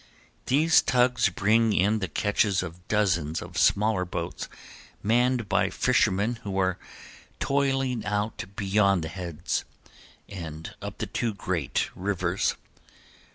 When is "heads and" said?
9.09-10.73